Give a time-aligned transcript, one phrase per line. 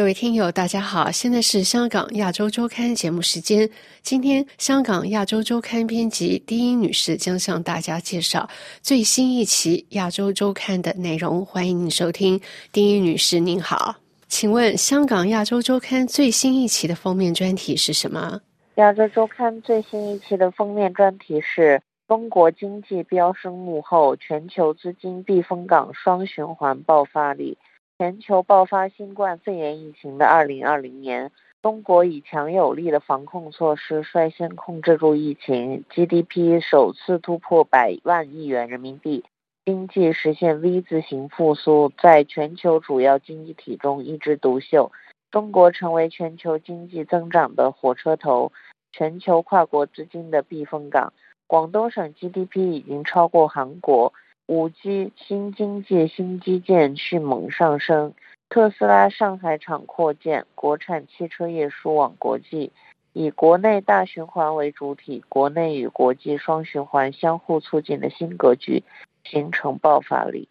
[0.00, 3.68] 各位听友，大家好，现在是香港亚洲周刊节目时间。
[4.00, 8.48] 今天，香港亚洲周刊编辑丁英女士将向大家介绍
[8.80, 11.44] 最新一期亚洲周刊的内容。
[11.44, 12.40] 欢迎您收听，
[12.72, 13.94] 丁英女士您好，
[14.26, 18.40] 请问香港亚洲周刊最新一期的封面专题是什么？
[18.76, 21.78] 亚洲周刊最新一期的封面专题是
[22.08, 27.58] 中国经济飙升幕后，全球资金避风港双循环爆发力。
[28.00, 39.22] 全球爆发新冠肺炎疫情的2020年，中国以强有力的防控措施率先控制住疫情，GDP 首次突破百万亿元人民币，
[39.66, 44.90] 经济实现 V 字形复苏，在全球主要经济体中一枝独秀。
[45.30, 48.50] 中国成为全球经济增长的火车头，
[48.92, 51.12] 全球跨国资金的避风港。
[51.46, 54.14] 广东省 GDP 已经超过韩国。
[54.50, 58.12] 五 G 新经济新基建迅猛上升，
[58.48, 62.72] 特斯拉上海厂扩建，国产汽车业输往国际，
[63.12, 68.82] 以国内大循环为主体，国内与国际双循环相互促进的新格局
[69.22, 70.48] 形成爆发力。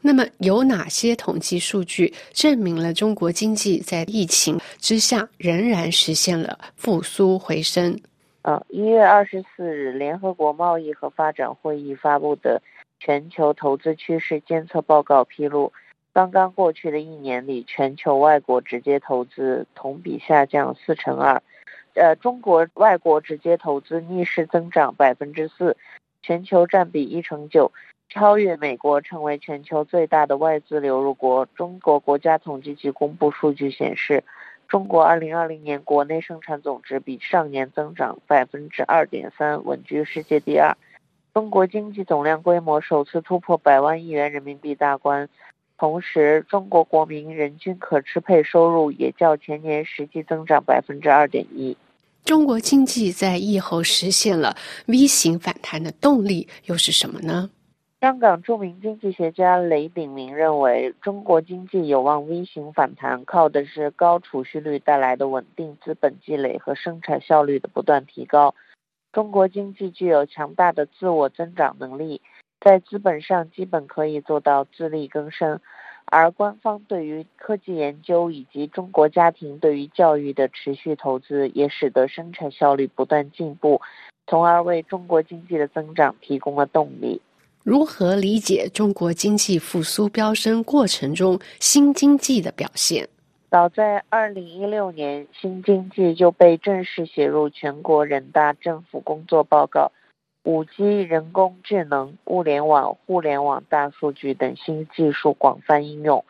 [0.00, 8.00] 那么，有哪些统计数据证明了中国经济在疫情之下仍然实现了复苏回升？
[8.40, 12.62] 呃，一月二十四日，联合国贸易和发展会议发布的。
[13.04, 15.72] 全球投资趋势监测报告披露，
[16.12, 21.42] 刚刚过去的一年里，全球外国直接投资同比下降四成二，
[21.94, 25.76] 呃，中国外国直接投资逆势增长百分之四，
[26.22, 27.72] 全球占比一成九，
[28.08, 31.44] 超越美国，成为全球最大的外资流入国。
[31.56, 34.22] 中国国家统计局公布数据显示，
[34.68, 40.76] 中国二零二零年国内生产总值比上年增长百分之二点三，稳居世界第二。
[41.34, 45.26] 中国经济总量规模首次突破百万亿元人民币大关，
[45.78, 51.74] 同时，中国国民人均可支配收入也较前年实际增长百分之二点一。
[52.24, 54.54] 中国经济在疫后实现了
[54.86, 57.48] V 型反弹的动力又是什么呢？
[58.02, 68.54] 香港著名经济学家雷炳明认为，中国经济有望 V 型反弹，靠的是高储蓄率带来的稳定资本积累和生产效率的不断提高。
[69.12, 72.22] 中国经济具有强大的自我增长能力，
[72.60, 75.60] 在资本上基本可以做到自力更生，
[76.06, 83.82] 而官方对于科技研究以及中国家庭对于教育的持续投资，也使得生产效率不断进步，
[84.26, 87.20] 从而为中国经济的增长提供了动力。
[87.62, 93.08] 如何理解中国经济复苏飙升过程中新经济的表现？
[93.52, 99.92] 早在二零一六年，新经济就被正式写入全国人大政府工作报告。
[100.42, 106.24] 五 G、人工智能、物联网、互联网、大数据等新技术广泛应用，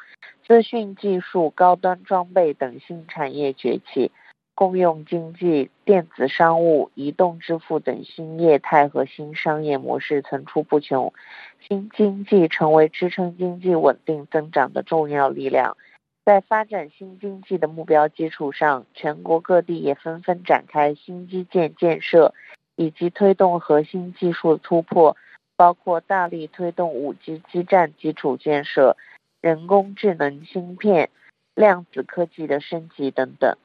[0.44, 4.10] 资讯技术、高端装备等新产业崛起，
[4.56, 11.12] 共用经济、电子商务、移动支付等新业态和新商业模式层出不穷，
[11.60, 15.76] 新经济成为支撑经济稳定增长的重要力量。
[16.24, 22.32] 在发展新经济的目标基础上，全国各地也纷纷展开新基建建设，
[22.76, 25.16] 以及推动核心技术突破，
[25.56, 28.96] 包括大力推动 5G 基站基础建设、
[29.40, 31.10] 人工智能芯片、
[31.56, 33.56] 量子科技的升级等等。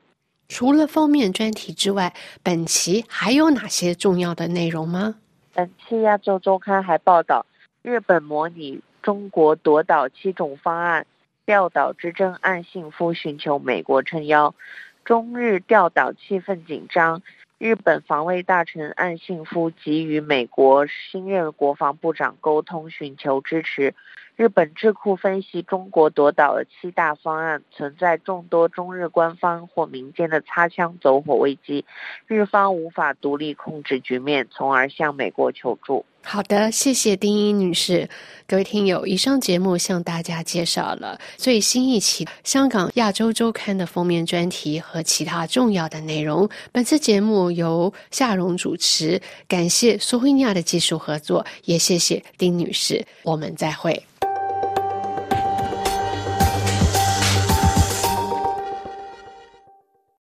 [0.48, 5.16] 除了封面专题之外，本期还有哪些重要的内容吗？
[5.54, 7.46] 本期亚洲周刊还报道，
[7.84, 11.06] 日本模拟中国夺岛七种方案。
[11.48, 14.54] 钓岛之争，岸信夫寻求美国撑腰，
[15.06, 17.22] 中日钓岛气氛紧张。
[17.58, 23.96] 日本防卫大臣岸信夫给予美国新任国防部长沟通，寻求支持。
[24.36, 31.86] 日本智库分析，中国夺岛的七大方案存在众多中日官方或民间的擦枪走火危机，
[32.28, 36.06] 日方无法独立控制局面，从而向美国求助。
[36.30, 38.10] 好的，谢谢丁英女士。
[38.46, 46.50] 各位听友，以上节目向大家介绍了最新一期《香港亚洲周刊》的封面专题和其他重要的内容。
[46.74, 53.06] 本次节目由夏荣主持，感谢苏慧亚的技术合作，也谢谢丁女士。
[53.24, 54.04] 我们再会。